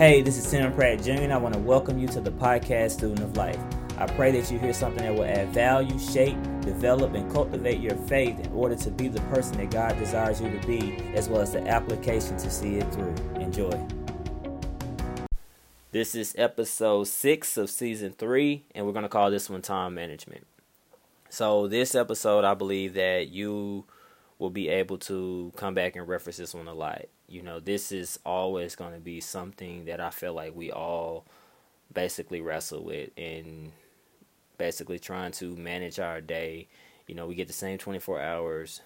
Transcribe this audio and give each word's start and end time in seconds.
Hey, 0.00 0.22
this 0.22 0.38
is 0.38 0.50
Tim 0.50 0.72
Pratt 0.72 1.02
Jr., 1.02 1.10
and 1.10 1.30
I 1.30 1.36
want 1.36 1.52
to 1.52 1.60
welcome 1.60 1.98
you 1.98 2.08
to 2.08 2.22
the 2.22 2.30
podcast 2.30 2.92
Student 2.92 3.20
of 3.20 3.36
Life. 3.36 3.60
I 3.98 4.06
pray 4.06 4.30
that 4.30 4.50
you 4.50 4.58
hear 4.58 4.72
something 4.72 5.04
that 5.04 5.14
will 5.14 5.26
add 5.26 5.48
value, 5.50 5.98
shape, 5.98 6.38
develop, 6.62 7.12
and 7.12 7.30
cultivate 7.30 7.80
your 7.80 7.96
faith 7.96 8.40
in 8.40 8.50
order 8.54 8.74
to 8.76 8.90
be 8.90 9.08
the 9.08 9.20
person 9.28 9.58
that 9.58 9.70
God 9.70 9.98
desires 9.98 10.40
you 10.40 10.50
to 10.58 10.66
be, 10.66 10.96
as 11.14 11.28
well 11.28 11.42
as 11.42 11.52
the 11.52 11.60
application 11.68 12.38
to 12.38 12.48
see 12.48 12.76
it 12.76 12.90
through. 12.94 13.14
Enjoy. 13.34 13.86
This 15.92 16.14
is 16.14 16.34
episode 16.38 17.06
six 17.06 17.58
of 17.58 17.68
season 17.68 18.12
three, 18.12 18.64
and 18.74 18.86
we're 18.86 18.94
going 18.94 19.02
to 19.02 19.10
call 19.10 19.30
this 19.30 19.50
one 19.50 19.60
Time 19.60 19.92
Management. 19.92 20.46
So, 21.28 21.68
this 21.68 21.94
episode, 21.94 22.46
I 22.46 22.54
believe 22.54 22.94
that 22.94 23.28
you 23.28 23.84
will 24.40 24.50
be 24.50 24.68
able 24.70 24.96
to 24.96 25.52
come 25.54 25.74
back 25.74 25.94
and 25.94 26.08
reference 26.08 26.38
this 26.38 26.54
one 26.54 26.66
a 26.66 26.72
lot. 26.72 27.04
You 27.28 27.42
know, 27.42 27.60
this 27.60 27.92
is 27.92 28.18
always 28.24 28.74
going 28.74 28.94
to 28.94 28.98
be 28.98 29.20
something 29.20 29.84
that 29.84 30.00
I 30.00 30.08
feel 30.08 30.32
like 30.32 30.56
we 30.56 30.72
all 30.72 31.26
basically 31.92 32.40
wrestle 32.40 32.82
with 32.82 33.10
and 33.18 33.70
basically 34.56 34.98
trying 34.98 35.32
to 35.32 35.54
manage 35.56 36.00
our 36.00 36.22
day. 36.22 36.68
You 37.06 37.14
know, 37.14 37.26
we 37.26 37.34
get 37.34 37.48
the 37.48 37.52
same 37.52 37.76
24 37.76 38.22
hours, 38.22 38.80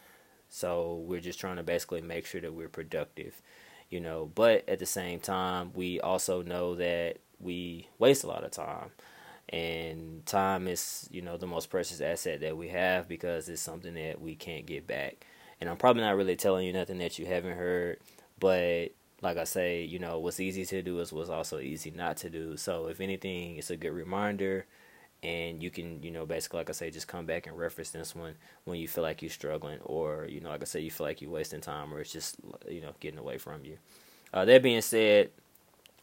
so 0.49 0.97
we're 1.07 1.21
just 1.21 1.39
trying 1.39 1.57
to 1.57 1.63
basically 1.63 2.01
make 2.01 2.27
sure 2.27 2.41
that 2.41 2.53
we're 2.53 2.69
productive. 2.69 3.41
You 3.91 4.01
know, 4.01 4.33
but 4.35 4.69
at 4.69 4.81
the 4.81 4.87
same 4.87 5.21
time, 5.21 5.71
we 5.73 6.01
also 6.01 6.43
know 6.43 6.75
that 6.75 7.19
we 7.39 7.89
waste 8.01 8.25
a 8.25 8.27
lot 8.27 8.43
of 8.43 8.51
time 8.51 8.91
and 9.51 10.25
time 10.25 10.67
is 10.67 11.07
you 11.13 11.21
know 11.21 11.37
the 11.37 11.47
most 11.47 11.69
precious 11.69 12.01
asset 12.01 12.41
that 12.41 12.57
we 12.57 12.69
have 12.69 13.07
because 13.07 13.47
it's 13.51 13.61
something 13.61 13.93
that 13.93 14.19
we 14.19 14.35
can't 14.35 14.65
get 14.65 14.87
back 14.87 15.27
and 15.61 15.69
I'm 15.69 15.77
probably 15.77 16.03
not 16.03 16.17
really 16.17 16.37
telling 16.37 16.67
you 16.67 16.73
nothing 16.73 16.99
that 16.99 17.19
you 17.19 17.27
haven't 17.27 17.57
heard, 17.57 17.99
but 18.39 18.89
like 19.23 19.39
I 19.39 19.45
say, 19.45 19.83
you 19.83 19.99
know, 19.99 20.19
what's 20.19 20.41
easy 20.41 20.65
to 20.67 20.83
do 20.83 21.01
is 21.01 21.13
what's 21.13 21.31
also 21.31 21.59
easy 21.59 21.91
not 21.91 22.19
to 22.19 22.31
do. 22.31 22.57
So 22.57 22.89
if 22.89 23.01
anything, 23.01 23.57
it's 23.57 23.71
a 23.71 23.77
good 23.77 23.93
reminder 23.93 24.67
and 25.23 25.63
you 25.63 25.71
can, 25.71 26.03
you 26.03 26.11
know, 26.11 26.27
basically 26.27 26.59
like 26.59 26.69
I 26.69 26.75
say, 26.75 26.91
just 26.91 27.09
come 27.09 27.25
back 27.25 27.47
and 27.47 27.57
reference 27.57 27.91
this 27.91 28.15
one 28.15 28.35
when 28.65 28.79
you 28.79 28.87
feel 28.87 29.03
like 29.03 29.23
you're 29.23 29.31
struggling 29.31 29.81
or, 29.83 30.27
you 30.29 30.41
know, 30.41 30.51
like 30.51 30.61
I 30.61 30.67
say, 30.67 30.81
you 30.81 30.91
feel 30.91 31.07
like 31.07 31.23
you're 31.23 31.31
wasting 31.31 31.63
time 31.63 31.93
or 31.95 32.01
it's 32.01 32.13
just, 32.13 32.37
you 32.69 32.83
know, 32.83 32.93
getting 33.01 33.19
away 33.19 33.39
from 33.39 33.65
you. 33.65 33.79
Uh, 34.33 34.45
that 34.45 34.63
being 34.63 34.83
said, 34.83 35.31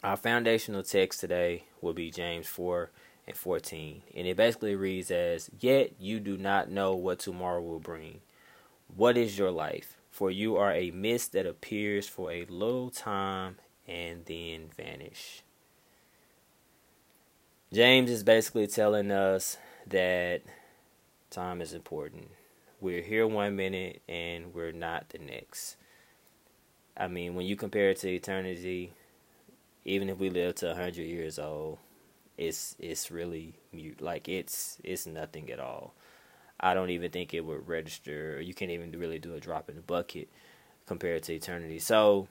our 0.02 0.16
foundational 0.16 0.82
text 0.82 1.20
today 1.20 1.64
will 1.80 1.92
be 1.92 2.10
James 2.10 2.48
4 2.48 2.90
and 3.28 3.36
14. 3.36 4.02
And 4.16 4.26
it 4.26 4.36
basically 4.36 4.74
reads 4.74 5.12
as, 5.12 5.48
Yet 5.60 5.92
you 6.00 6.18
do 6.18 6.36
not 6.36 6.70
know 6.70 6.96
what 6.96 7.20
tomorrow 7.20 7.62
will 7.62 7.78
bring. 7.78 8.20
What 8.94 9.16
is 9.16 9.38
your 9.38 9.50
life? 9.50 9.96
For 10.10 10.30
you 10.30 10.56
are 10.56 10.72
a 10.72 10.90
mist 10.90 11.32
that 11.32 11.46
appears 11.46 12.06
for 12.06 12.30
a 12.30 12.44
little 12.44 12.90
time 12.90 13.56
and 13.88 14.24
then 14.26 14.68
vanish. 14.76 15.42
James 17.72 18.10
is 18.10 18.22
basically 18.22 18.66
telling 18.66 19.10
us 19.10 19.56
that 19.86 20.42
time 21.30 21.62
is 21.62 21.72
important. 21.72 22.28
We're 22.82 23.00
here 23.00 23.26
one 23.26 23.56
minute 23.56 24.02
and 24.06 24.52
we're 24.52 24.72
not 24.72 25.08
the 25.08 25.18
next. 25.18 25.76
I 26.94 27.08
mean, 27.08 27.34
when 27.34 27.46
you 27.46 27.56
compare 27.56 27.90
it 27.90 27.96
to 28.00 28.10
eternity, 28.10 28.92
even 29.86 30.10
if 30.10 30.18
we 30.18 30.28
live 30.28 30.56
to 30.56 30.66
100 30.66 30.96
years 30.98 31.38
old, 31.38 31.78
it's 32.36 32.76
it's 32.78 33.10
really 33.10 33.54
mute. 33.72 34.02
Like 34.02 34.28
it's 34.28 34.78
it's 34.84 35.06
nothing 35.06 35.50
at 35.50 35.60
all. 35.60 35.94
I 36.62 36.74
don't 36.74 36.90
even 36.90 37.10
think 37.10 37.34
it 37.34 37.44
would 37.44 37.66
register. 37.68 38.40
You 38.40 38.54
can't 38.54 38.70
even 38.70 38.92
really 38.92 39.18
do 39.18 39.34
a 39.34 39.40
drop 39.40 39.68
in 39.68 39.76
the 39.76 39.82
bucket 39.82 40.28
compared 40.86 41.24
to 41.24 41.34
eternity. 41.34 41.78
So 41.78 42.28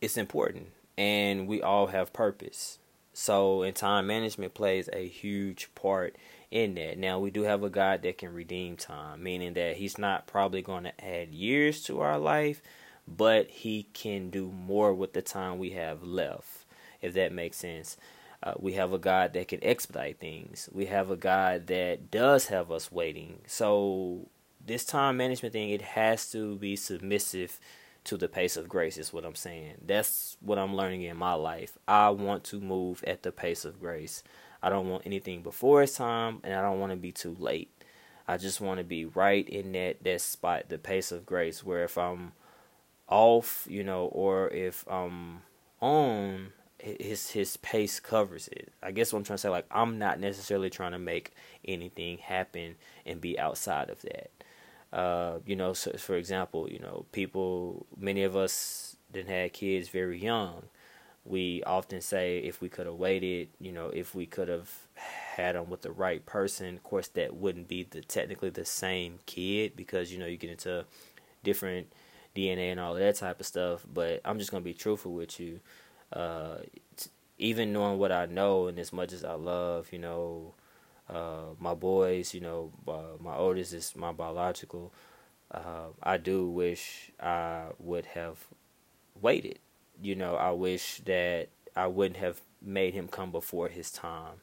it's 0.00 0.16
important, 0.16 0.68
and 0.96 1.46
we 1.46 1.62
all 1.62 1.88
have 1.88 2.12
purpose. 2.12 2.78
So, 3.12 3.62
and 3.62 3.74
time 3.74 4.06
management 4.06 4.54
plays 4.54 4.88
a 4.92 5.06
huge 5.06 5.74
part 5.74 6.16
in 6.50 6.74
that. 6.76 6.98
Now, 6.98 7.18
we 7.18 7.30
do 7.30 7.42
have 7.42 7.62
a 7.62 7.70
God 7.70 8.02
that 8.02 8.18
can 8.18 8.32
redeem 8.32 8.76
time, 8.76 9.22
meaning 9.22 9.54
that 9.54 9.76
He's 9.76 9.98
not 9.98 10.26
probably 10.26 10.62
going 10.62 10.84
to 10.84 11.04
add 11.04 11.30
years 11.30 11.82
to 11.84 12.00
our 12.00 12.18
life, 12.18 12.62
but 13.06 13.50
He 13.50 13.88
can 13.92 14.30
do 14.30 14.50
more 14.52 14.94
with 14.94 15.14
the 15.14 15.22
time 15.22 15.58
we 15.58 15.70
have 15.70 16.02
left, 16.02 16.64
if 17.02 17.12
that 17.14 17.32
makes 17.32 17.56
sense. 17.56 17.96
Uh, 18.42 18.54
we 18.58 18.74
have 18.74 18.92
a 18.92 18.98
God 18.98 19.32
that 19.32 19.48
can 19.48 19.62
expedite 19.64 20.18
things. 20.20 20.68
We 20.72 20.86
have 20.86 21.10
a 21.10 21.16
God 21.16 21.66
that 21.66 22.10
does 22.10 22.46
have 22.46 22.70
us 22.70 22.92
waiting. 22.92 23.40
So 23.46 24.28
this 24.64 24.84
time 24.84 25.16
management 25.16 25.52
thing, 25.52 25.70
it 25.70 25.82
has 25.82 26.30
to 26.32 26.56
be 26.56 26.76
submissive 26.76 27.58
to 28.04 28.16
the 28.16 28.28
pace 28.28 28.56
of 28.56 28.68
grace. 28.68 28.96
Is 28.96 29.12
what 29.12 29.24
I'm 29.24 29.34
saying. 29.34 29.74
That's 29.84 30.36
what 30.40 30.58
I'm 30.58 30.76
learning 30.76 31.02
in 31.02 31.16
my 31.16 31.34
life. 31.34 31.76
I 31.88 32.10
want 32.10 32.44
to 32.44 32.60
move 32.60 33.02
at 33.06 33.22
the 33.22 33.32
pace 33.32 33.64
of 33.64 33.80
grace. 33.80 34.22
I 34.62 34.70
don't 34.70 34.88
want 34.88 35.06
anything 35.06 35.42
before 35.42 35.82
its 35.82 35.96
time, 35.96 36.40
and 36.44 36.54
I 36.54 36.62
don't 36.62 36.80
want 36.80 36.92
to 36.92 36.96
be 36.96 37.12
too 37.12 37.36
late. 37.38 37.70
I 38.26 38.36
just 38.36 38.60
want 38.60 38.78
to 38.78 38.84
be 38.84 39.04
right 39.04 39.48
in 39.48 39.72
that 39.72 40.04
that 40.04 40.20
spot, 40.20 40.68
the 40.68 40.78
pace 40.78 41.10
of 41.10 41.26
grace, 41.26 41.64
where 41.64 41.82
if 41.82 41.98
I'm 41.98 42.32
off, 43.08 43.66
you 43.68 43.82
know, 43.82 44.06
or 44.06 44.48
if 44.50 44.84
I'm 44.88 45.42
on, 45.80 46.52
his 46.78 47.30
his 47.30 47.56
pace 47.58 48.00
covers 48.00 48.48
it. 48.48 48.72
I 48.82 48.92
guess 48.92 49.12
what 49.12 49.20
I'm 49.20 49.24
trying 49.24 49.36
to 49.36 49.42
say, 49.42 49.48
like 49.48 49.66
I'm 49.70 49.98
not 49.98 50.20
necessarily 50.20 50.70
trying 50.70 50.92
to 50.92 50.98
make 50.98 51.32
anything 51.64 52.18
happen 52.18 52.76
and 53.04 53.20
be 53.20 53.38
outside 53.38 53.90
of 53.90 54.00
that. 54.02 54.30
Uh, 54.92 55.38
you 55.44 55.56
know, 55.56 55.72
so 55.72 55.92
for 55.98 56.16
example, 56.16 56.68
you 56.70 56.78
know, 56.78 57.04
people, 57.12 57.86
many 57.98 58.22
of 58.22 58.36
us 58.36 58.96
didn't 59.12 59.28
have 59.30 59.52
kids 59.52 59.88
very 59.88 60.18
young. 60.18 60.64
We 61.24 61.62
often 61.64 62.00
say 62.00 62.38
if 62.38 62.62
we 62.62 62.70
could 62.70 62.86
have 62.86 62.94
waited, 62.94 63.48
you 63.60 63.72
know, 63.72 63.88
if 63.88 64.14
we 64.14 64.24
could 64.24 64.48
have 64.48 64.70
had 64.94 65.54
them 65.54 65.68
with 65.68 65.82
the 65.82 65.90
right 65.90 66.24
person. 66.24 66.76
Of 66.76 66.82
course, 66.82 67.08
that 67.08 67.34
wouldn't 67.36 67.68
be 67.68 67.86
the 67.88 68.00
technically 68.00 68.50
the 68.50 68.64
same 68.64 69.18
kid 69.26 69.76
because 69.76 70.12
you 70.12 70.18
know 70.18 70.26
you 70.26 70.36
get 70.36 70.50
into 70.50 70.84
different 71.44 71.92
DNA 72.34 72.70
and 72.70 72.80
all 72.80 72.94
that 72.94 73.16
type 73.16 73.40
of 73.40 73.46
stuff. 73.46 73.84
But 73.92 74.20
I'm 74.24 74.38
just 74.38 74.50
gonna 74.50 74.64
be 74.64 74.74
truthful 74.74 75.12
with 75.12 75.38
you 75.38 75.60
uh, 76.12 76.56
even 77.38 77.72
knowing 77.72 77.98
what 77.98 78.12
I 78.12 78.26
know 78.26 78.66
and 78.66 78.78
as 78.78 78.92
much 78.92 79.12
as 79.12 79.24
I 79.24 79.34
love, 79.34 79.92
you 79.92 79.98
know, 79.98 80.54
uh, 81.08 81.54
my 81.58 81.74
boys, 81.74 82.34
you 82.34 82.40
know, 82.40 82.72
uh, 82.86 83.16
my 83.20 83.34
oldest 83.36 83.72
is 83.72 83.94
my 83.96 84.12
biological. 84.12 84.92
Uh, 85.50 85.88
I 86.02 86.16
do 86.18 86.48
wish 86.48 87.10
I 87.20 87.66
would 87.78 88.06
have 88.06 88.38
waited. 89.20 89.58
You 90.02 90.14
know, 90.14 90.36
I 90.36 90.50
wish 90.52 91.00
that 91.06 91.48
I 91.76 91.86
wouldn't 91.86 92.18
have 92.18 92.40
made 92.60 92.94
him 92.94 93.08
come 93.08 93.30
before 93.30 93.68
his 93.68 93.90
time. 93.90 94.40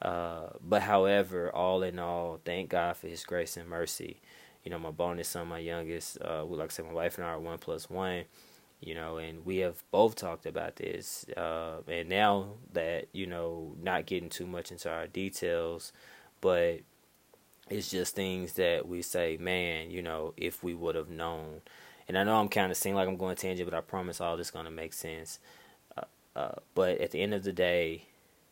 Uh, 0.00 0.48
but 0.60 0.82
however, 0.82 1.50
all 1.54 1.82
in 1.82 1.98
all, 1.98 2.40
thank 2.44 2.70
God 2.70 2.96
for 2.96 3.06
His 3.06 3.24
grace 3.24 3.56
and 3.56 3.68
mercy. 3.68 4.20
You 4.64 4.70
know, 4.70 4.78
my 4.78 4.90
bonus 4.90 5.28
son, 5.28 5.48
my 5.48 5.58
youngest, 5.60 6.18
uh, 6.24 6.44
like 6.44 6.70
I 6.70 6.72
said, 6.72 6.86
my 6.86 6.92
wife 6.92 7.18
and 7.18 7.26
I 7.26 7.30
are 7.30 7.40
one 7.40 7.58
plus 7.58 7.88
one 7.88 8.24
you 8.82 8.94
know, 8.94 9.16
and 9.16 9.46
we 9.46 9.58
have 9.58 9.82
both 9.90 10.16
talked 10.16 10.44
about 10.44 10.76
this. 10.76 11.24
Uh, 11.36 11.78
and 11.88 12.08
now 12.08 12.54
that, 12.72 13.06
you 13.12 13.26
know, 13.26 13.74
not 13.80 14.06
getting 14.06 14.28
too 14.28 14.46
much 14.46 14.72
into 14.72 14.90
our 14.90 15.06
details, 15.06 15.92
but 16.40 16.80
it's 17.70 17.90
just 17.90 18.14
things 18.14 18.54
that 18.54 18.88
we 18.88 19.00
say, 19.02 19.36
man, 19.38 19.90
you 19.90 20.02
know, 20.02 20.34
if 20.36 20.62
we 20.64 20.74
would 20.74 20.96
have 20.96 21.08
known. 21.08 21.60
And 22.08 22.18
I 22.18 22.24
know 22.24 22.34
I'm 22.34 22.48
kind 22.48 22.70
of 22.72 22.76
seeing 22.76 22.96
like 22.96 23.08
I'm 23.08 23.16
going 23.16 23.36
tangent, 23.36 23.70
but 23.70 23.76
I 23.76 23.80
promise 23.80 24.20
all 24.20 24.36
this 24.36 24.50
going 24.50 24.64
to 24.64 24.70
make 24.70 24.92
sense. 24.92 25.38
Uh, 25.96 26.02
uh, 26.34 26.54
but 26.74 27.00
at 27.00 27.12
the 27.12 27.22
end 27.22 27.34
of 27.34 27.44
the 27.44 27.52
day, 27.52 28.06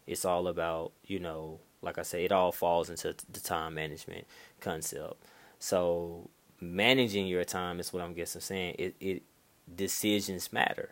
it's 0.06 0.24
all 0.24 0.46
about, 0.46 0.92
you 1.04 1.18
know, 1.18 1.58
like 1.82 1.98
I 1.98 2.02
say, 2.02 2.24
it 2.24 2.32
all 2.32 2.52
falls 2.52 2.88
into 2.88 3.14
the 3.32 3.40
time 3.40 3.74
management 3.74 4.26
concept. 4.60 5.14
So 5.58 6.30
managing 6.60 7.26
your 7.26 7.44
time 7.44 7.80
is 7.80 7.92
what 7.92 8.02
I'm 8.02 8.14
guessing 8.14 8.40
saying. 8.40 8.76
It 8.78 8.94
it 9.00 9.22
decisions 9.76 10.52
matter. 10.52 10.90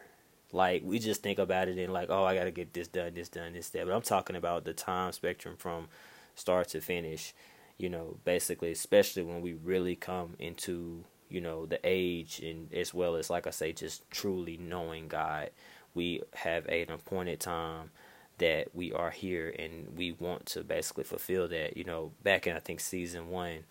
Like 0.52 0.82
we 0.84 0.98
just 0.98 1.22
think 1.22 1.38
about 1.38 1.68
it 1.68 1.78
in 1.78 1.92
like, 1.92 2.08
oh, 2.10 2.24
I 2.24 2.34
gotta 2.34 2.50
get 2.50 2.72
this 2.72 2.88
done, 2.88 3.14
this 3.14 3.28
done, 3.28 3.52
this 3.52 3.68
that. 3.70 3.86
But 3.86 3.94
I'm 3.94 4.02
talking 4.02 4.36
about 4.36 4.64
the 4.64 4.72
time 4.72 5.12
spectrum 5.12 5.56
from 5.58 5.88
start 6.34 6.68
to 6.68 6.80
finish. 6.80 7.34
You 7.76 7.88
know, 7.90 8.16
basically, 8.24 8.72
especially 8.72 9.22
when 9.22 9.40
we 9.40 9.52
really 9.54 9.94
come 9.94 10.34
into 10.38 11.04
you 11.28 11.40
know 11.40 11.66
the 11.66 11.78
age 11.84 12.40
and 12.40 12.72
as 12.72 12.94
well 12.94 13.16
as 13.16 13.30
like 13.30 13.46
I 13.46 13.50
say, 13.50 13.72
just 13.72 14.10
truly 14.10 14.56
knowing 14.56 15.08
God. 15.08 15.50
We 15.94 16.22
have 16.34 16.66
an 16.66 16.90
appointed 16.90 17.40
time 17.40 17.90
that 18.38 18.74
we 18.74 18.92
are 18.92 19.10
here 19.10 19.52
and 19.58 19.96
we 19.96 20.12
want 20.12 20.46
to 20.46 20.62
basically 20.62 21.04
fulfill 21.04 21.48
that. 21.48 21.76
You 21.76 21.84
know, 21.84 22.12
back 22.22 22.46
in 22.46 22.56
I 22.56 22.60
think 22.60 22.80
season 22.80 23.28
one, 23.28 23.64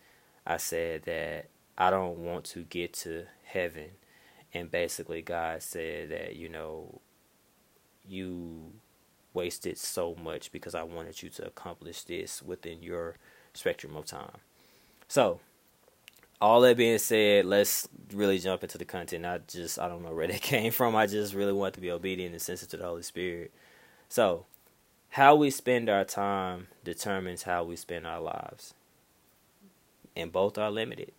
I 0.45 0.57
said 0.57 1.03
that 1.03 1.47
I 1.77 1.89
don't 1.89 2.19
want 2.19 2.45
to 2.45 2.63
get 2.63 2.93
to 2.93 3.25
heaven 3.45 3.91
and 4.53 4.71
basically 4.71 5.21
God 5.21 5.61
said 5.61 6.09
that 6.09 6.35
you 6.35 6.49
know 6.49 7.01
you 8.07 8.73
wasted 9.33 9.77
so 9.77 10.15
much 10.15 10.51
because 10.51 10.73
I 10.73 10.83
wanted 10.83 11.21
you 11.21 11.29
to 11.29 11.45
accomplish 11.45 12.03
this 12.03 12.41
within 12.41 12.81
your 12.81 13.17
spectrum 13.53 13.95
of 13.95 14.05
time. 14.05 14.39
So, 15.07 15.39
all 16.39 16.61
that 16.61 16.77
being 16.77 16.97
said, 16.97 17.45
let's 17.45 17.87
really 18.13 18.39
jump 18.39 18.63
into 18.63 18.77
the 18.77 18.85
content. 18.85 19.25
I 19.25 19.39
just 19.47 19.79
I 19.79 19.87
don't 19.87 20.03
know 20.03 20.13
where 20.13 20.27
that 20.27 20.41
came 20.53 20.71
from. 20.71 20.95
I 20.95 21.07
just 21.07 21.33
really 21.33 21.53
want 21.53 21.75
to 21.75 21.81
be 21.81 21.91
obedient 21.91 22.33
and 22.33 22.41
sensitive 22.41 22.71
to 22.71 22.77
the 22.77 22.85
Holy 22.85 23.03
Spirit. 23.03 23.51
So, 24.09 24.45
how 25.09 25.35
we 25.35 25.49
spend 25.49 25.89
our 25.89 26.03
time 26.03 26.67
determines 26.83 27.43
how 27.43 27.63
we 27.63 27.75
spend 27.75 28.05
our 28.05 28.19
lives. 28.19 28.73
And 30.15 30.31
both 30.31 30.57
are 30.57 30.71
limited. 30.71 31.11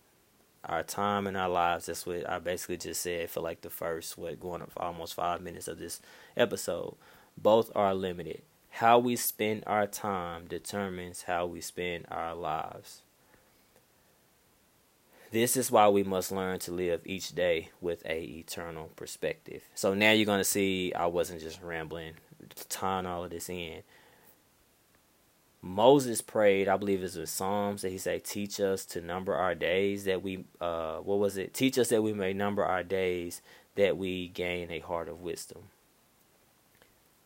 Our 0.64 0.82
time 0.82 1.26
and 1.26 1.36
our 1.36 1.48
lives, 1.48 1.86
that's 1.86 2.04
what 2.04 2.28
I 2.28 2.38
basically 2.38 2.76
just 2.76 3.00
said 3.00 3.30
for 3.30 3.40
like 3.40 3.60
the 3.60 3.70
first, 3.70 4.18
what, 4.18 4.40
going 4.40 4.62
up 4.62 4.72
almost 4.76 5.14
five 5.14 5.40
minutes 5.40 5.68
of 5.68 5.78
this 5.78 6.00
episode. 6.36 6.96
Both 7.36 7.70
are 7.74 7.94
limited. 7.94 8.42
How 8.70 8.98
we 8.98 9.16
spend 9.16 9.64
our 9.66 9.86
time 9.86 10.46
determines 10.46 11.22
how 11.22 11.46
we 11.46 11.60
spend 11.60 12.06
our 12.10 12.34
lives. 12.34 13.02
This 15.30 15.56
is 15.56 15.70
why 15.70 15.88
we 15.88 16.02
must 16.02 16.32
learn 16.32 16.58
to 16.60 16.72
live 16.72 17.02
each 17.04 17.34
day 17.34 17.68
with 17.80 18.04
a 18.06 18.22
eternal 18.22 18.90
perspective. 18.96 19.62
So 19.74 19.92
now 19.92 20.12
you're 20.12 20.26
going 20.26 20.40
to 20.40 20.44
see 20.44 20.92
I 20.94 21.06
wasn't 21.06 21.40
just 21.40 21.62
rambling, 21.62 22.14
tying 22.68 23.04
all 23.04 23.24
of 23.24 23.30
this 23.30 23.50
in. 23.50 23.82
Moses 25.60 26.20
prayed, 26.20 26.68
I 26.68 26.76
believe 26.76 27.02
it's 27.02 27.16
in 27.16 27.26
Psalms 27.26 27.82
that 27.82 27.90
he 27.90 27.98
said, 27.98 28.24
"Teach 28.24 28.60
us 28.60 28.84
to 28.86 29.00
number 29.00 29.34
our 29.34 29.54
days, 29.54 30.04
that 30.04 30.22
we, 30.22 30.44
uh, 30.60 30.98
what 30.98 31.18
was 31.18 31.36
it? 31.36 31.52
Teach 31.52 31.78
us 31.78 31.88
that 31.88 32.02
we 32.02 32.12
may 32.12 32.32
number 32.32 32.64
our 32.64 32.84
days, 32.84 33.42
that 33.74 33.96
we 33.96 34.28
gain 34.28 34.70
a 34.70 34.78
heart 34.78 35.08
of 35.08 35.20
wisdom." 35.20 35.70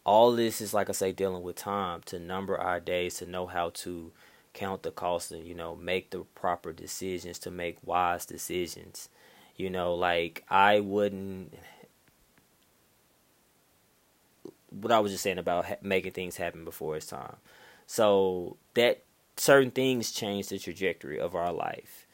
All 0.04 0.32
this 0.32 0.60
is 0.60 0.74
like 0.74 0.88
I 0.88 0.92
say, 0.92 1.12
dealing 1.12 1.42
with 1.42 1.56
time 1.56 2.00
to 2.06 2.18
number 2.18 2.58
our 2.58 2.80
days, 2.80 3.16
to 3.18 3.26
know 3.26 3.46
how 3.46 3.70
to 3.70 4.12
count 4.54 4.82
the 4.82 4.90
cost, 4.90 5.30
and 5.30 5.46
you 5.46 5.54
know, 5.54 5.76
make 5.76 6.10
the 6.10 6.20
proper 6.34 6.72
decisions, 6.72 7.38
to 7.40 7.50
make 7.50 7.76
wise 7.84 8.26
decisions. 8.26 9.08
You 9.56 9.70
know, 9.70 9.94
like 9.94 10.44
I 10.48 10.80
wouldn't 10.80 11.54
what 14.70 14.92
I 14.92 15.00
was 15.00 15.12
just 15.12 15.22
saying 15.22 15.38
about 15.38 15.66
ha- 15.66 15.76
making 15.82 16.12
things 16.12 16.36
happen 16.36 16.64
before 16.64 16.96
it's 16.96 17.06
time. 17.06 17.36
So 17.92 18.56
that 18.72 19.02
certain 19.36 19.70
things 19.70 20.12
change 20.12 20.48
the 20.48 20.58
trajectory 20.58 21.20
of 21.20 21.34
our 21.34 21.52
life. 21.52 22.06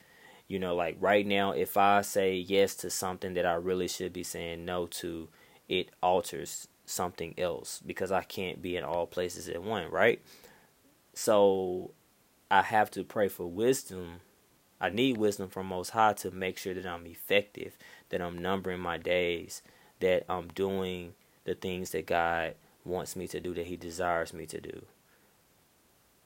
You 0.49 0.59
know, 0.59 0.75
like 0.75 0.97
right 0.99 1.25
now, 1.25 1.53
if 1.53 1.77
I 1.77 2.01
say 2.01 2.35
yes 2.35 2.75
to 2.79 2.91
something 2.91 3.35
that 3.35 3.47
I 3.47 3.53
really 3.53 3.87
should 3.87 4.13
be 4.13 4.25
saying 4.25 4.65
no 4.65 4.89
to, 4.89 5.29
it 5.69 5.91
alters 6.03 6.67
something 6.85 7.33
else 7.39 7.81
because 7.87 8.11
I 8.11 8.25
can't 8.25 8.61
be 8.61 8.77
in 8.77 8.83
all 8.83 9.07
places 9.07 9.49
at 9.49 9.63
one, 9.63 9.89
right? 9.89 10.21
So 11.15 11.93
I 12.51 12.63
have 12.63 12.91
to 12.91 13.05
pray 13.05 13.29
for 13.29 13.47
wisdom. 13.47 14.15
I 14.81 14.89
need 14.89 15.17
wisdom 15.17 15.49
from 15.49 15.67
Most 15.67 15.91
High 15.91 16.15
to 16.15 16.33
make 16.33 16.59
sure 16.59 16.75
that 16.75 16.87
I'm 16.87 17.07
effective, 17.07 17.79
that 18.09 18.21
I'm 18.21 18.37
numbering 18.37 18.81
my 18.81 18.97
days, 18.97 19.63
that 20.01 20.25
I'm 20.29 20.49
doing 20.49 21.15
the 21.45 21.55
things 21.55 21.91
that 21.91 22.07
God 22.07 22.57
wants 22.85 23.15
me 23.15 23.29
to 23.29 23.39
do, 23.39 23.55
that 23.55 23.67
He 23.67 23.77
desires 23.77 24.35
me 24.35 24.45
to 24.47 24.61
do. 24.61 24.83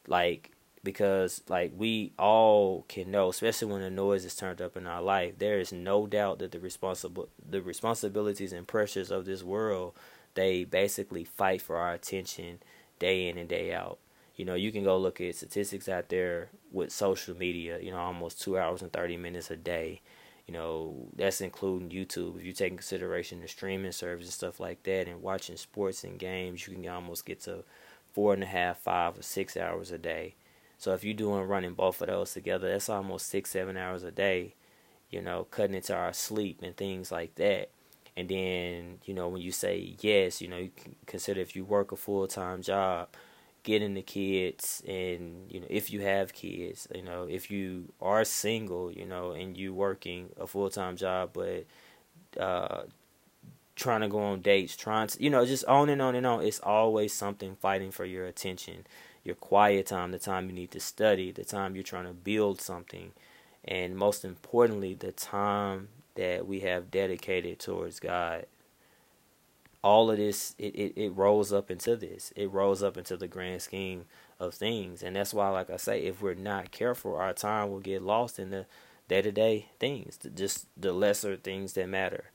Like, 0.06 0.52
because, 0.84 1.42
like, 1.48 1.72
we 1.76 2.12
all 2.18 2.84
can 2.88 3.10
know, 3.10 3.28
especially 3.28 3.72
when 3.72 3.82
the 3.82 3.90
noise 3.90 4.24
is 4.24 4.34
turned 4.34 4.60
up 4.60 4.76
in 4.76 4.86
our 4.86 5.02
life, 5.02 5.38
there 5.38 5.60
is 5.60 5.72
no 5.72 6.06
doubt 6.06 6.40
that 6.40 6.52
the 6.52 6.58
responsible, 6.58 7.28
the 7.48 7.62
responsibilities 7.62 8.52
and 8.52 8.66
pressures 8.66 9.10
of 9.10 9.24
this 9.24 9.42
world, 9.42 9.94
they 10.34 10.64
basically 10.64 11.24
fight 11.24 11.62
for 11.62 11.76
our 11.76 11.92
attention 11.92 12.58
day 12.98 13.28
in 13.28 13.38
and 13.38 13.48
day 13.48 13.72
out. 13.72 13.98
You 14.34 14.44
know, 14.44 14.54
you 14.54 14.72
can 14.72 14.82
go 14.82 14.98
look 14.98 15.20
at 15.20 15.36
statistics 15.36 15.88
out 15.88 16.08
there 16.08 16.48
with 16.72 16.90
social 16.90 17.36
media, 17.36 17.78
you 17.80 17.90
know, 17.90 17.98
almost 17.98 18.40
two 18.40 18.58
hours 18.58 18.82
and 18.82 18.92
30 18.92 19.16
minutes 19.16 19.50
a 19.50 19.56
day 19.56 20.00
you 20.46 20.54
know, 20.54 21.08
that's 21.16 21.40
including 21.40 21.90
YouTube. 21.90 22.38
If 22.38 22.44
you 22.44 22.52
take 22.52 22.72
in 22.72 22.76
consideration 22.76 23.40
the 23.40 23.48
streaming 23.48 23.92
service 23.92 24.26
and 24.26 24.32
stuff 24.34 24.58
like 24.58 24.82
that, 24.82 25.06
and 25.06 25.22
watching 25.22 25.56
sports 25.56 26.04
and 26.04 26.18
games, 26.18 26.66
you 26.66 26.74
can 26.74 26.88
almost 26.88 27.24
get 27.24 27.40
to 27.42 27.64
four 28.12 28.34
and 28.34 28.42
a 28.42 28.46
half, 28.46 28.78
five, 28.78 29.18
or 29.18 29.22
six 29.22 29.56
hours 29.56 29.90
a 29.90 29.98
day. 29.98 30.34
So 30.78 30.92
if 30.94 31.04
you're 31.04 31.14
doing 31.14 31.44
running 31.46 31.74
both 31.74 32.00
of 32.02 32.08
those 32.08 32.32
together, 32.32 32.70
that's 32.70 32.88
almost 32.88 33.28
six, 33.28 33.50
seven 33.50 33.76
hours 33.76 34.02
a 34.02 34.10
day. 34.10 34.54
You 35.10 35.20
know, 35.22 35.44
cutting 35.50 35.74
into 35.76 35.94
our 35.94 36.12
sleep 36.12 36.60
and 36.62 36.76
things 36.76 37.12
like 37.12 37.34
that. 37.36 37.70
And 38.16 38.28
then, 38.28 38.98
you 39.04 39.14
know, 39.14 39.28
when 39.28 39.42
you 39.42 39.52
say 39.52 39.94
yes, 40.00 40.40
you 40.40 40.48
know, 40.48 40.56
you 40.56 40.70
consider 41.06 41.40
if 41.40 41.54
you 41.54 41.64
work 41.64 41.92
a 41.92 41.96
full 41.96 42.26
time 42.26 42.62
job, 42.62 43.08
getting 43.62 43.94
the 43.94 44.02
kids 44.02 44.82
and 44.88 45.50
you 45.50 45.60
know 45.60 45.66
if 45.70 45.92
you 45.92 46.00
have 46.00 46.32
kids 46.32 46.88
you 46.94 47.02
know 47.02 47.26
if 47.30 47.50
you 47.50 47.92
are 48.00 48.24
single 48.24 48.90
you 48.90 49.04
know 49.06 49.30
and 49.32 49.56
you 49.56 49.72
working 49.72 50.28
a 50.40 50.46
full-time 50.46 50.96
job 50.96 51.30
but 51.32 51.64
uh 52.42 52.82
trying 53.82 54.00
to 54.00 54.08
go 54.08 54.20
on 54.20 54.40
dates 54.40 54.76
trying 54.76 55.08
to 55.08 55.22
you 55.22 55.28
know 55.28 55.44
just 55.44 55.64
on 55.66 55.88
and 55.88 56.00
on 56.00 56.14
and 56.14 56.26
on. 56.26 56.42
It's 56.44 56.60
always 56.60 57.12
something 57.12 57.56
fighting 57.56 57.90
for 57.90 58.04
your 58.04 58.26
attention 58.26 58.86
your 59.24 59.34
quiet 59.36 59.86
time 59.86 60.10
the 60.12 60.18
time 60.18 60.48
you 60.48 60.52
need 60.52 60.70
to 60.70 60.80
study 60.80 61.30
the 61.30 61.44
time 61.44 61.74
you're 61.74 61.84
trying 61.84 62.06
to 62.06 62.12
build 62.12 62.60
something 62.60 63.12
and 63.64 63.96
most 63.96 64.24
importantly 64.24 64.94
the 64.94 65.12
time 65.12 65.88
that 66.14 66.46
we 66.46 66.60
have 66.60 66.90
dedicated 66.90 67.58
towards 67.58 68.00
God. 68.00 68.46
All 69.82 70.10
of 70.10 70.16
this 70.16 70.54
it, 70.58 70.74
it, 70.74 70.92
it 70.96 71.10
rolls 71.10 71.52
up 71.52 71.70
into 71.70 71.96
this. 71.96 72.32
It 72.36 72.50
rolls 72.50 72.82
up 72.82 72.96
into 72.96 73.16
the 73.16 73.26
grand 73.26 73.62
scheme 73.62 74.04
of 74.38 74.54
things. 74.54 75.02
And 75.02 75.16
that's 75.16 75.34
why 75.34 75.48
like 75.48 75.70
i 75.70 75.76
say 75.76 76.02
if 76.02 76.22
we're 76.22 76.34
not 76.34 76.70
careful 76.70 77.16
our 77.16 77.32
time 77.32 77.70
will 77.70 77.80
get 77.80 78.02
lost 78.02 78.38
in 78.38 78.50
the 78.50 78.66
day-to-day 79.08 79.66
things 79.78 80.18
just 80.34 80.66
the 80.80 80.92
lesser 80.92 81.36
things 81.36 81.72
that 81.74 81.88
matter 81.88 82.30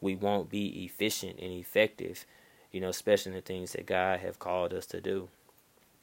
we 0.00 0.14
won't 0.14 0.50
be 0.50 0.84
efficient 0.84 1.38
and 1.38 1.52
effective 1.52 2.24
you 2.72 2.80
know 2.80 2.88
especially 2.88 3.30
in 3.32 3.36
the 3.36 3.42
things 3.42 3.72
that 3.72 3.86
god 3.86 4.20
have 4.20 4.38
called 4.38 4.72
us 4.72 4.86
to 4.86 5.00
do 5.00 5.28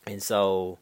and 0.08 0.22
so 0.22 0.78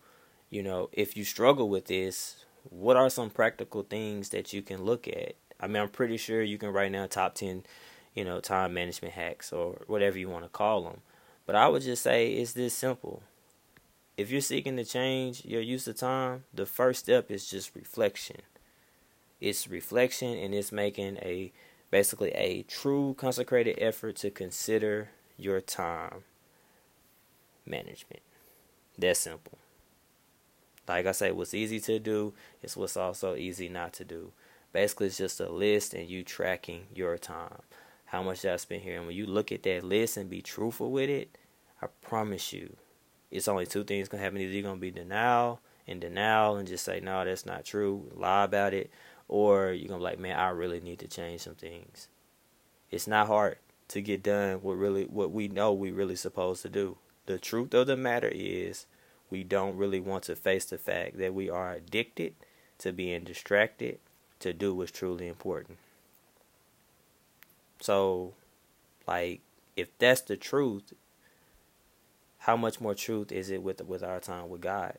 you 0.50 0.64
know 0.64 0.90
if 0.92 1.16
you 1.18 1.24
struggle 1.24 1.70
with 1.70 1.86
this 1.86 2.46
what 2.70 2.96
are 2.96 3.10
some 3.10 3.30
practical 3.30 3.84
things 3.84 4.30
that 4.30 4.54
you 4.54 4.62
can 4.62 4.84
look 4.84 5.08
at 5.08 5.36
i 5.60 5.68
mean 5.68 5.82
i'm 5.82 5.90
pretty 5.90 6.18
sure 6.18 6.42
you 6.42 6.58
can 6.58 6.72
write 6.72 6.92
down 6.92 7.08
top 7.10 7.36
10 7.36 7.64
you 8.14 8.24
know, 8.24 8.40
time 8.40 8.74
management 8.74 9.14
hacks 9.14 9.52
or 9.52 9.82
whatever 9.88 10.18
you 10.18 10.30
want 10.30 10.44
to 10.44 10.50
call 10.50 10.84
them. 10.84 11.02
But 11.46 11.56
I 11.56 11.68
would 11.68 11.82
just 11.82 12.04
say 12.04 12.34
it's 12.34 12.54
this 12.54 12.74
simple. 12.74 13.22
If 14.16 14.30
you're 14.30 14.42
seeking 14.42 14.78
to 14.78 14.86
change 14.86 15.44
your 15.44 15.62
use 15.62 15.88
of 15.88 15.98
time, 15.98 16.44
the 16.54 16.66
first 16.66 17.00
step 17.02 17.32
is 17.32 17.50
just 17.50 17.76
reflection. 17.76 18.38
It's 19.42 19.68
reflection 19.68 20.38
and 20.38 20.54
it's 20.54 20.72
making 20.72 21.18
a 21.18 21.52
basically 21.94 22.32
a 22.32 22.64
true 22.64 23.14
consecrated 23.20 23.78
effort 23.78 24.16
to 24.16 24.32
consider 24.32 25.10
your 25.38 25.62
time 25.62 26.24
management. 27.68 28.24
That's 28.98 29.20
simple. 29.20 29.60
Like 30.88 31.06
I 31.06 31.12
say, 31.12 31.32
what's 31.32 31.54
easy 31.54 31.80
to 31.82 32.00
do 32.00 32.34
is 32.64 32.76
what's 32.76 32.98
also 32.98 33.36
easy 33.36 33.70
not 33.70 33.94
to 33.94 34.04
do. 34.04 34.32
Basically, 34.72 35.06
it's 35.06 35.20
just 35.20 35.40
a 35.40 35.52
list 35.52 35.94
and 35.94 36.10
you 36.10 36.24
tracking 36.24 36.88
your 36.96 37.16
time 37.20 37.62
how 38.06 38.24
much 38.24 38.44
I 38.44 38.56
spent 38.56 38.82
here. 38.82 38.98
And 38.98 39.06
when 39.06 39.16
you 39.16 39.28
look 39.28 39.52
at 39.52 39.62
that 39.62 39.84
list 39.84 40.18
and 40.18 40.28
be 40.28 40.42
truthful 40.42 40.90
with 40.90 41.12
it, 41.12 41.38
I 41.80 41.90
promise 42.02 42.52
you, 42.52 42.76
it's 43.30 43.48
only 43.48 43.68
two 43.68 43.84
things 43.84 44.08
gonna 44.10 44.24
happen. 44.24 44.40
Either 44.40 44.52
you're 44.52 44.64
gonna 44.64 44.78
be 44.78 44.90
denial 44.90 45.60
and 45.88 46.02
denial 46.02 46.56
and 46.56 46.68
just 46.68 46.86
say, 46.86 47.02
no, 47.02 47.24
that's 47.24 47.46
not 47.46 47.66
true, 47.66 48.10
lie 48.16 48.46
about 48.46 48.74
it, 48.74 48.90
or 49.28 49.72
you're 49.72 49.88
gonna 49.88 50.00
be 50.00 50.04
like, 50.04 50.20
man, 50.20 50.38
I 50.38 50.50
really 50.50 50.80
need 50.80 51.00
to 51.00 51.08
change 51.08 51.42
some 51.42 51.56
things. 51.56 52.08
It's 52.92 53.08
not 53.08 53.28
hard 53.28 53.58
to 53.90 54.02
get 54.02 54.24
done 54.24 54.62
what 54.62 54.78
really 54.78 55.06
what 55.06 55.32
we 55.32 55.48
know 55.48 55.74
we 55.74 55.92
really 55.92 56.16
supposed 56.16 56.62
to 56.64 56.70
do. 56.70 56.98
The 57.26 57.38
truth 57.38 57.74
of 57.74 57.88
the 57.88 57.98
matter 57.98 58.32
is 58.34 58.86
we 59.30 59.44
don't 59.44 59.78
really 59.78 60.00
want 60.00 60.24
to 60.26 60.36
face 60.36 60.66
the 60.66 60.78
fact 60.78 61.18
that 61.18 61.34
we 61.34 61.50
are 61.50 61.74
addicted 61.74 62.36
to 62.80 62.92
being 62.92 63.24
distracted 63.24 64.00
to 64.40 64.54
do 64.54 64.76
what's 64.76 64.92
truly 64.92 65.28
important. 65.28 65.78
So, 67.80 68.34
like, 69.08 69.42
if 69.76 69.98
that's 69.98 70.22
the 70.22 70.38
truth, 70.38 70.94
how 72.40 72.58
much 72.58 72.82
more 72.82 72.94
truth 72.94 73.32
is 73.32 73.50
it 73.50 73.64
with 73.64 73.82
with 73.86 74.04
our 74.04 74.20
time 74.20 74.50
with 74.50 74.62
God 74.62 74.98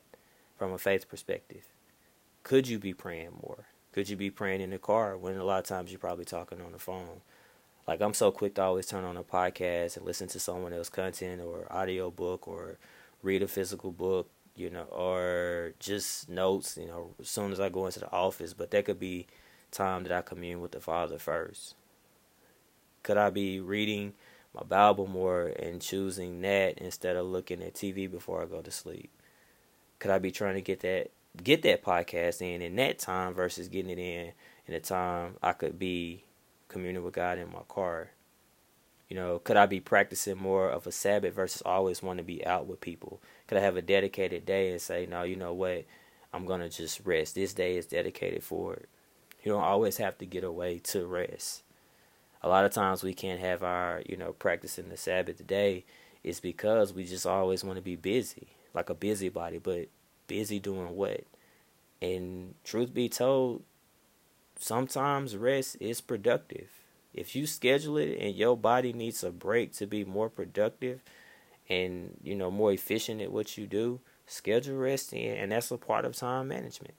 from 0.59 0.73
a 0.73 0.79
faith 0.79 1.09
perspective? 1.09 1.65
Could 2.43 2.69
you 2.69 2.79
be 2.79 2.95
praying 2.95 3.39
more? 3.43 3.67
Could 3.95 4.09
you 4.09 4.17
be 4.17 4.29
praying 4.29 4.61
in 4.61 4.71
the 4.71 4.79
car 4.79 5.17
when 5.17 5.37
a 5.37 5.45
lot 5.45 5.61
of 5.61 5.67
times 5.67 5.93
you're 5.93 6.01
probably 6.01 6.25
talking 6.25 6.61
on 6.61 6.73
the 6.73 6.81
phone? 6.81 7.21
Like 7.87 8.01
I'm 8.01 8.13
so 8.13 8.33
quick 8.33 8.57
to 8.57 8.63
always 8.63 8.87
turn 8.87 9.05
on 9.05 9.17
a 9.17 9.23
podcast 9.23 9.97
and 9.97 10.05
listen 10.05 10.27
to 10.29 10.41
someone 10.41 10.73
else's 10.73 10.91
content 10.91 11.41
or 11.41 11.73
audio 11.73 12.11
book 12.11 12.49
or 12.49 12.77
read 13.23 13.41
a 13.41 13.47
physical 13.47 13.93
book, 13.93 14.29
you 14.57 14.69
know, 14.69 14.83
or 14.91 15.75
just 15.79 16.29
notes, 16.29 16.77
you 16.77 16.89
know, 16.89 17.11
as 17.21 17.29
soon 17.29 17.53
as 17.53 17.61
I 17.61 17.69
go 17.69 17.87
into 17.87 18.01
the 18.01 18.11
office. 18.11 18.53
But 18.53 18.73
that 18.73 18.85
could 18.85 18.99
be 18.99 19.29
time 19.71 20.03
that 20.03 20.13
I 20.13 20.23
commune 20.23 20.61
with 20.61 20.73
the 20.73 20.81
Father 20.81 21.21
first. 21.21 21.77
Could 23.05 23.17
I 23.17 23.31
be 23.31 23.61
reading 23.61 24.15
my 24.57 24.65
Bible 24.65 25.07
more 25.07 25.53
and 25.57 25.81
choosing 25.81 26.41
that 26.41 26.79
instead 26.79 27.15
of 27.15 27.27
looking 27.27 27.63
at 27.63 27.75
TV 27.75 28.11
before 28.11 28.43
I 28.43 28.47
go 28.47 28.61
to 28.61 28.73
sleep? 28.73 29.11
Could 30.01 30.11
I 30.11 30.19
be 30.19 30.33
trying 30.33 30.57
to 30.57 30.63
get 30.63 30.81
that 30.81 31.13
get 31.43 31.63
that 31.63 31.83
podcast 31.83 32.41
in 32.41 32.63
in 32.63 32.77
that 32.77 32.99
time 32.99 33.35
versus 33.35 33.69
getting 33.69 33.91
it 33.91 33.99
in 33.99 34.33
in 34.67 34.75
the 34.75 34.81
time 34.81 35.37
I 35.43 35.53
could 35.53 35.79
be 35.79 36.25
communing 36.69 37.03
with 37.03 37.15
God 37.15 37.39
in 37.39 37.51
my 37.53 37.63
car. 37.69 38.11
You 39.09 39.17
know, 39.17 39.39
could 39.39 39.57
I 39.57 39.67
be 39.67 39.81
practicing 39.81 40.39
more 40.39 40.69
of 40.69 40.87
a 40.87 40.93
Sabbath 40.93 41.35
versus 41.35 41.63
always 41.63 42.03
want 42.03 42.19
to 42.19 42.25
be 42.25 42.45
out 42.47 42.67
with 42.67 42.81
people? 42.81 43.21
Could 43.47 43.59
I 43.59 43.61
have 43.61 43.77
a 43.77 43.83
dedicated 43.83 44.47
day 44.47 44.71
and 44.71 44.81
say, 44.81 45.07
no, 45.07 45.23
you 45.23 45.37
know 45.37 45.53
what? 45.53 45.85
I'm 46.33 46.47
going 46.47 46.61
to 46.61 46.71
just 46.71 47.01
rest. 47.05 47.35
This 47.35 47.53
day 47.53 47.77
is 47.77 47.87
dedicated 47.87 48.43
for 48.43 48.75
it. 48.75 48.89
You 49.45 49.53
don't 49.53 49.63
always 49.63 49.99
have 49.99 50.17
to 50.19 50.27
get 50.27 50.43
away 50.43 50.79
to 50.85 51.07
rest. 51.07 51.63
A 52.43 52.49
lot 52.49 52.65
of 52.65 52.73
times 52.73 53.03
we 53.03 53.15
can't 53.15 53.41
have 53.41 53.63
our, 53.63 54.03
you 54.07 54.17
know, 54.17 54.33
practicing 54.33 54.89
the 54.89 54.97
Sabbath 54.97 55.47
day 55.47 55.85
is 56.25 56.41
because 56.41 56.93
we 56.93 57.05
just 57.05 57.27
always 57.27 57.63
want 57.63 57.77
to 57.77 57.83
be 57.83 57.97
busy, 57.97 58.49
like 58.73 58.89
a 58.89 58.95
busybody, 58.95 59.59
but 59.59 59.89
busy 60.27 60.59
doing 60.59 60.97
what? 60.97 61.25
And 62.01 62.55
truth 62.65 62.93
be 62.93 63.09
told, 63.09 63.63
sometimes 64.59 65.37
rest 65.37 65.77
is 65.81 66.01
productive. 66.01 66.69
If 67.13 67.37
you 67.37 67.47
schedule 67.47 67.97
it 67.97 68.19
and 68.19 68.35
your 68.35 68.57
body 68.57 68.93
needs 68.93 69.23
a 69.23 69.31
break 69.31 69.73
to 69.75 69.87
be 69.87 70.05
more 70.05 70.29
productive 70.29 71.01
and, 71.69 72.19
you 72.23 72.35
know, 72.35 72.51
more 72.51 72.73
efficient 72.73 73.21
at 73.21 73.33
what 73.33 73.57
you 73.57 73.67
do, 73.67 74.01
schedule 74.27 74.77
rest 74.77 75.13
in, 75.13 75.37
and 75.37 75.53
that's 75.53 75.71
a 75.71 75.79
part 75.79 76.05
of 76.05 76.17
time 76.17 76.49
management. 76.49 76.95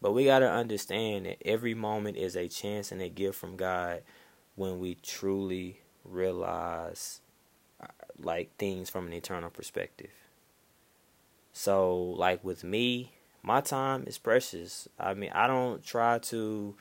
But 0.00 0.12
we 0.12 0.24
got 0.24 0.40
to 0.40 0.50
understand 0.50 1.26
that 1.26 1.46
every 1.46 1.74
moment 1.74 2.16
is 2.16 2.36
a 2.36 2.48
chance 2.48 2.92
and 2.92 3.00
a 3.00 3.08
gift 3.08 3.38
from 3.38 3.56
God 3.56 4.02
when 4.54 4.78
we 4.78 4.96
truly 4.96 5.80
realize 6.04 7.20
uh, 7.80 7.86
like 8.18 8.56
things 8.56 8.90
from 8.90 9.06
an 9.06 9.12
eternal 9.12 9.50
perspective. 9.50 10.10
So, 11.58 11.96
like 12.18 12.44
with 12.44 12.64
me, 12.64 13.12
my 13.42 13.62
time 13.62 14.04
is 14.06 14.18
precious. 14.18 14.88
I 15.00 15.14
mean, 15.14 15.30
I 15.34 15.46
don't 15.46 15.82
try 15.82 16.18
to 16.18 16.74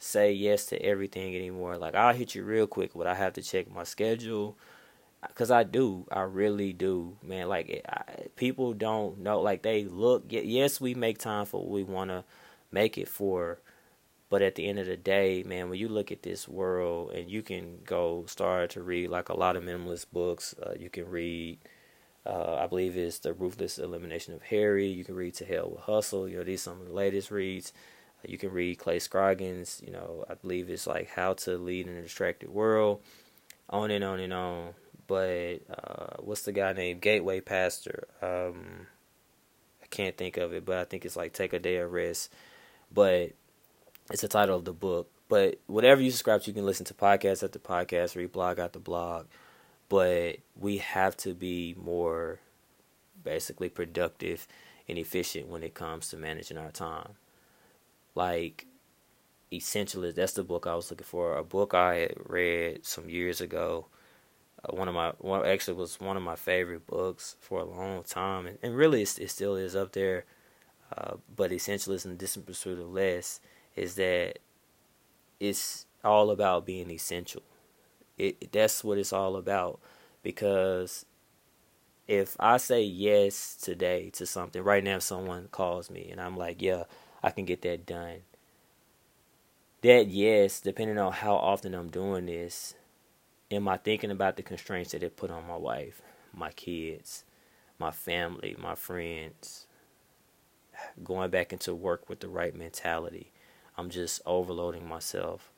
say 0.00 0.32
yes 0.32 0.66
to 0.66 0.82
everything 0.82 1.36
anymore. 1.36 1.78
Like, 1.78 1.94
I'll 1.94 2.12
hit 2.12 2.34
you 2.34 2.42
real 2.42 2.66
quick, 2.66 2.90
but 2.96 3.06
I 3.06 3.14
have 3.14 3.34
to 3.34 3.42
check 3.42 3.72
my 3.72 3.84
schedule 3.84 4.56
because 5.28 5.52
I 5.52 5.62
do, 5.62 6.06
I 6.10 6.22
really 6.22 6.72
do, 6.72 7.16
man. 7.22 7.48
Like 7.48 7.82
I, 7.88 8.26
people 8.34 8.72
don't 8.74 9.20
know, 9.20 9.40
like 9.40 9.62
they 9.62 9.84
look. 9.84 10.24
Yes, 10.28 10.80
we 10.80 10.94
make 10.94 11.18
time 11.18 11.46
for 11.46 11.60
what 11.60 11.70
we 11.70 11.84
want 11.84 12.10
to 12.10 12.24
make 12.72 12.98
it 12.98 13.08
for, 13.08 13.60
but 14.28 14.42
at 14.42 14.56
the 14.56 14.68
end 14.68 14.80
of 14.80 14.86
the 14.86 14.96
day, 14.96 15.44
man, 15.44 15.70
when 15.70 15.78
you 15.78 15.88
look 15.88 16.10
at 16.12 16.22
this 16.22 16.48
world 16.48 17.12
and 17.12 17.30
you 17.30 17.42
can 17.42 17.78
go 17.84 18.24
start 18.26 18.70
to 18.70 18.82
read 18.82 19.08
like 19.10 19.28
a 19.28 19.38
lot 19.38 19.56
of 19.56 19.62
minimalist 19.62 20.06
books, 20.12 20.54
uh, 20.64 20.74
you 20.78 20.90
can 20.90 21.08
read. 21.08 21.58
Uh, 22.26 22.56
I 22.56 22.66
believe 22.66 22.96
it's 22.96 23.20
the 23.20 23.32
Ruthless 23.32 23.78
Elimination 23.78 24.34
of 24.34 24.42
Hurry. 24.42 24.88
You 24.88 25.04
can 25.04 25.14
read 25.14 25.34
To 25.34 25.44
Hell 25.44 25.70
with 25.70 25.80
Hustle. 25.80 26.28
You 26.28 26.38
know, 26.38 26.44
these 26.44 26.62
some 26.62 26.80
of 26.80 26.88
the 26.88 26.94
latest 26.94 27.30
reads. 27.30 27.72
Uh, 28.24 28.26
you 28.28 28.38
can 28.38 28.50
read 28.50 28.78
Clay 28.78 28.98
Scroggins. 28.98 29.80
You 29.84 29.92
know, 29.92 30.24
I 30.28 30.34
believe 30.34 30.68
it's 30.68 30.86
like 30.86 31.10
How 31.10 31.34
to 31.34 31.56
Lead 31.56 31.86
in 31.86 31.96
a 31.96 32.02
Distracted 32.02 32.50
World. 32.50 33.00
On 33.70 33.90
and 33.90 34.04
on 34.04 34.20
and 34.20 34.32
on 34.32 34.74
but 35.06 35.60
uh, 35.70 36.16
what's 36.18 36.42
the 36.42 36.52
guy 36.52 36.72
named 36.72 37.00
Gateway 37.00 37.40
Pastor? 37.40 38.08
Um, 38.20 38.86
I 39.82 39.86
can't 39.86 40.16
think 40.16 40.36
of 40.36 40.52
it, 40.52 40.64
but 40.64 40.78
I 40.78 40.84
think 40.84 41.04
it's 41.04 41.16
like 41.16 41.32
Take 41.32 41.52
a 41.52 41.58
Day 41.58 41.76
of 41.76 41.92
Rest. 41.92 42.32
But 42.92 43.32
it's 44.10 44.22
the 44.22 44.28
title 44.28 44.56
of 44.56 44.64
the 44.64 44.72
book. 44.72 45.10
But 45.28 45.60
whatever 45.66 46.00
you 46.00 46.10
subscribe 46.10 46.42
to, 46.42 46.50
you 46.50 46.54
can 46.54 46.66
listen 46.66 46.86
to 46.86 46.94
podcast 46.94 47.42
after 47.42 47.58
podcast, 47.58 48.16
read 48.16 48.32
blog 48.32 48.58
after 48.58 48.78
blog. 48.78 49.26
But 49.88 50.38
we 50.58 50.78
have 50.78 51.16
to 51.18 51.34
be 51.34 51.74
more 51.78 52.40
basically 53.22 53.68
productive 53.68 54.46
and 54.88 54.98
efficient 54.98 55.48
when 55.48 55.62
it 55.62 55.74
comes 55.74 56.08
to 56.10 56.16
managing 56.16 56.58
our 56.58 56.70
time. 56.70 57.12
Like 58.14 58.66
Essentialist, 59.52 60.14
that's 60.16 60.32
the 60.32 60.42
book 60.42 60.66
I 60.66 60.74
was 60.74 60.90
looking 60.90 61.04
for. 61.04 61.36
A 61.36 61.44
book 61.44 61.74
I 61.74 61.94
had 61.96 62.14
read 62.26 62.84
some 62.84 63.08
years 63.08 63.40
ago 63.40 63.86
uh, 64.64 64.74
one 64.74 64.88
of 64.88 64.94
my 64.94 65.12
one 65.18 65.44
actually 65.46 65.76
was 65.76 66.00
one 66.00 66.16
of 66.16 66.22
my 66.22 66.36
favorite 66.36 66.86
books 66.86 67.36
for 67.40 67.60
a 67.60 67.64
long 67.64 68.02
time, 68.02 68.46
and, 68.46 68.58
and 68.62 68.76
really 68.76 69.02
it, 69.02 69.30
still 69.30 69.56
is 69.56 69.76
up 69.76 69.92
there. 69.92 70.24
Uh, 70.96 71.16
but 71.34 71.50
essentialism, 71.50 72.04
the 72.04 72.14
distant 72.14 72.46
pursuit 72.46 72.78
of 72.78 72.92
less, 72.92 73.40
is 73.74 73.96
that 73.96 74.38
it's 75.40 75.86
all 76.04 76.30
about 76.30 76.64
being 76.64 76.90
essential. 76.90 77.42
It 78.18 78.52
that's 78.52 78.82
what 78.84 78.98
it's 78.98 79.12
all 79.12 79.36
about 79.36 79.80
because 80.22 81.04
if 82.08 82.36
I 82.38 82.56
say 82.58 82.82
yes 82.82 83.56
today 83.56 84.10
to 84.10 84.26
something 84.26 84.62
right 84.62 84.82
now, 84.84 84.96
if 84.96 85.02
someone 85.02 85.48
calls 85.50 85.90
me 85.90 86.08
and 86.10 86.20
I'm 86.20 86.36
like, 86.36 86.62
yeah, 86.62 86.84
I 87.22 87.30
can 87.30 87.44
get 87.44 87.62
that 87.62 87.84
done. 87.86 88.20
That 89.82 90.08
yes, 90.08 90.60
depending 90.60 90.98
on 90.98 91.12
how 91.12 91.36
often 91.36 91.74
I'm 91.74 91.88
doing 91.88 92.26
this, 92.26 92.74
am 93.50 93.68
I 93.68 93.76
thinking 93.78 94.10
about 94.10 94.36
the 94.36 94.42
constraints 94.42 94.92
that 94.92 95.02
it 95.02 95.16
put 95.16 95.30
on 95.30 95.46
my 95.46 95.56
wife, 95.56 96.02
my 96.34 96.50
kids, 96.52 97.24
my 97.78 97.90
family, 97.90 98.56
my 98.58 98.74
friends? 98.74 99.66
Going 101.02 101.30
back 101.30 101.52
into 101.52 101.74
work 101.74 102.08
with 102.08 102.20
the 102.20 102.28
right 102.28 102.54
mentality. 102.54 103.32
I'm 103.78 103.90
just 103.90 104.20
overloading 104.26 104.86
myself, 104.88 105.50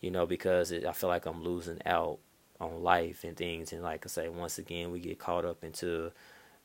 you 0.00 0.10
know, 0.10 0.26
because 0.26 0.72
it, 0.72 0.84
I 0.86 0.92
feel 0.92 1.08
like 1.10 1.26
I'm 1.26 1.42
losing 1.42 1.80
out 1.86 2.18
on 2.60 2.82
life 2.82 3.24
and 3.24 3.36
things. 3.36 3.72
And 3.72 3.82
like 3.82 4.04
I 4.06 4.08
say, 4.08 4.28
once 4.28 4.58
again, 4.58 4.90
we 4.90 5.00
get 5.00 5.18
caught 5.18 5.44
up 5.44 5.64
into 5.64 6.12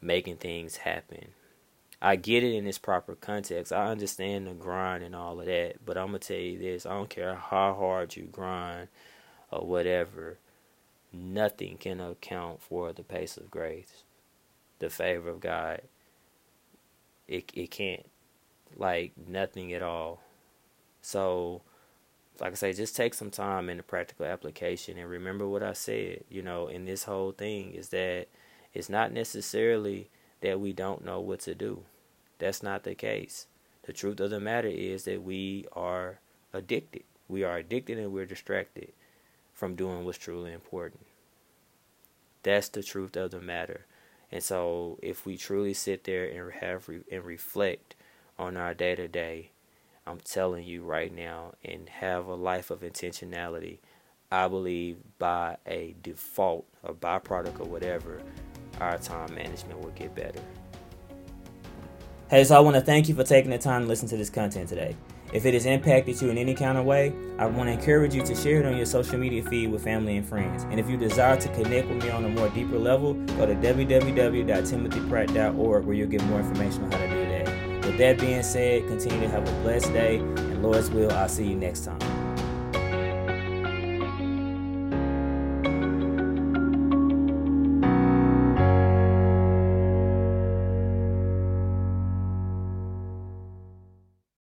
making 0.02 0.38
things 0.38 0.78
happen. 0.78 1.30
I 2.02 2.18
get 2.18 2.44
it 2.44 2.54
in 2.54 2.68
its 2.68 2.78
proper 2.78 3.16
context. 3.16 3.72
I 3.72 3.88
understand 3.88 4.48
the 4.48 4.54
grind 4.54 5.04
and 5.04 5.16
all 5.16 5.40
of 5.40 5.46
that, 5.46 5.86
but 5.86 5.98
I'm 5.98 6.08
gonna 6.08 6.20
tell 6.20 6.38
you 6.38 6.60
this: 6.60 6.86
I 6.86 6.92
don't 6.92 7.10
care 7.10 7.36
how 7.36 7.74
hard 7.74 8.16
you 8.16 8.24
grind 8.24 8.90
or 9.52 9.66
whatever 9.66 10.38
nothing 11.14 11.78
can 11.78 12.02
account 12.02 12.62
for 12.62 12.92
the 12.92 13.04
pace 13.04 13.38
of 13.38 13.52
grace, 13.52 14.04
the 14.80 14.90
favor 14.90 15.30
of 15.30 15.40
God. 15.40 15.82
It 17.28 17.52
it 17.54 17.72
can't, 17.72 18.06
like 18.76 19.14
nothing 19.28 19.74
at 19.74 19.82
all. 19.84 20.22
So, 21.02 21.62
like 22.40 22.54
I 22.54 22.56
say, 22.56 22.74
just 22.74 22.96
take 22.96 23.14
some 23.14 23.30
time 23.32 23.70
in 23.70 23.78
the 23.78 23.84
practical 23.84 24.26
application 24.26 24.98
and 24.98 25.10
remember 25.10 25.48
what 25.48 25.64
I 25.64 25.74
said. 25.74 26.24
You 26.30 26.42
know, 26.42 26.68
in 26.68 26.86
this 26.86 27.04
whole 27.04 27.32
thing 27.32 27.74
is 27.74 27.90
that 27.90 28.28
it's 28.74 28.90
not 28.90 29.12
necessarily 29.12 30.10
that 30.42 30.60
we 30.60 30.74
don't 30.74 31.06
know 31.06 31.20
what 31.20 31.42
to 31.42 31.56
do. 31.56 31.84
That's 32.40 32.64
not 32.64 32.84
the 32.84 32.96
case. 32.96 33.48
The 33.84 33.94
truth 33.94 34.20
of 34.20 34.32
the 34.32 34.40
matter 34.40 34.68
is 34.68 35.04
that 35.06 35.24
we 35.24 35.66
are 35.74 36.20
addicted. 36.52 37.04
We 37.28 37.44
are 37.44 37.58
addicted 37.58 37.98
and 37.98 38.12
we're 38.12 38.26
distracted 38.26 38.94
from 39.54 39.76
doing 39.76 40.04
what's 40.04 40.18
truly 40.18 40.52
important. 40.52 41.06
That's 42.44 42.68
the 42.68 42.84
truth 42.84 43.16
of 43.16 43.32
the 43.32 43.40
matter. 43.40 43.86
And 44.32 44.44
so, 44.44 44.98
if 45.02 45.26
we 45.26 45.38
truly 45.38 45.74
sit 45.74 46.04
there 46.04 46.26
and 46.26 46.52
have 46.54 46.90
re- 46.90 47.04
and 47.12 47.24
reflect 47.24 47.96
on 48.38 48.58
our 48.58 48.74
day 48.74 48.96
to 48.96 49.08
day, 49.08 49.52
I'm 50.06 50.20
telling 50.20 50.66
you 50.66 50.84
right 50.84 51.14
now, 51.14 51.54
and 51.64 51.88
have 51.88 52.26
a 52.28 52.36
life 52.36 52.72
of 52.72 52.82
intentionality, 52.82 53.80
I 54.32 54.48
believe 54.48 54.98
by 55.18 55.58
a 55.66 55.96
default, 56.02 56.66
a 56.84 56.94
byproduct, 56.94 57.60
or 57.60 57.66
whatever, 57.66 58.22
our 58.82 58.98
time 58.98 59.36
management 59.36 59.80
will 59.80 59.92
get 59.92 60.16
better. 60.16 60.42
Hey, 62.30 62.44
so 62.44 62.56
I 62.56 62.60
want 62.60 62.76
to 62.76 62.82
thank 62.82 63.08
you 63.08 63.16
for 63.16 63.24
taking 63.24 63.52
the 63.52 63.60
time 63.60 63.84
to 63.84 63.88
listen 63.88 64.10
to 64.10 64.18
this 64.18 64.30
content 64.30 64.68
today. 64.68 64.98
If 65.32 65.46
it 65.46 65.54
has 65.54 65.66
impacted 65.66 66.22
you 66.22 66.30
in 66.30 66.38
any 66.38 66.54
kind 66.54 66.78
of 66.78 66.84
way, 66.86 67.14
I 67.40 67.46
want 67.46 67.70
to 67.70 67.74
encourage 67.74 68.14
you 68.14 68.24
to 68.24 68.36
share 68.36 68.60
it 68.60 68.66
on 68.66 68.76
your 68.76 68.86
social 68.86 69.18
media 69.18 69.42
feed 69.44 69.72
with 69.72 69.82
family 69.84 70.18
and 70.18 70.28
friends. 70.28 70.64
And 70.64 70.78
if 70.80 70.90
you 70.90 70.98
desire 70.98 71.40
to 71.40 71.48
connect 71.50 71.88
with 71.88 72.04
me 72.04 72.10
on 72.12 72.26
a 72.26 72.30
more 72.30 72.50
deeper 72.50 72.78
level, 72.78 73.14
go 73.14 73.48
to 73.48 73.56
www.timothypratt.org 73.56 75.86
where 75.86 75.96
you'll 75.96 76.10
get 76.10 76.24
more 76.26 76.40
information 76.40 76.84
on 76.84 76.92
how 76.92 77.00
to 77.00 77.08
do. 77.08 77.23
With 77.94 78.00
that 78.00 78.20
being 78.20 78.42
said, 78.42 78.88
continue 78.88 79.20
to 79.20 79.30
have 79.30 79.48
a 79.48 79.52
blessed 79.62 79.94
day, 79.94 80.18
and 80.18 80.64
Lord's 80.64 80.90
will, 80.90 81.12
I'll 81.12 81.30
see 81.30 81.46
you 81.46 81.56
next 81.56 81.86
time. 81.86 82.13